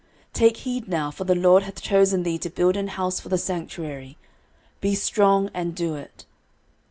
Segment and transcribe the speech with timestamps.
[0.33, 3.29] 13:028:010 Take heed now; for the LORD hath chosen thee to build an house for
[3.29, 4.17] the sanctuary:
[4.79, 6.25] be strong, and do it.